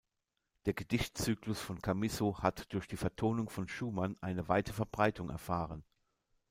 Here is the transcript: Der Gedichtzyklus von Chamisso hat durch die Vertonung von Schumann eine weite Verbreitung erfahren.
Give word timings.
Der 0.65 0.73
Gedichtzyklus 0.73 1.61
von 1.61 1.77
Chamisso 1.85 2.39
hat 2.39 2.73
durch 2.73 2.87
die 2.87 2.97
Vertonung 2.97 3.51
von 3.51 3.67
Schumann 3.67 4.17
eine 4.19 4.47
weite 4.47 4.73
Verbreitung 4.73 5.29
erfahren. 5.29 5.83